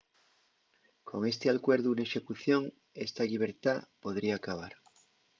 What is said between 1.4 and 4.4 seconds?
alcuerdu n’execución esta llibertá podría